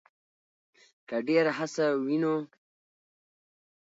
[1.07, 2.35] کې ډېره هڅه وينو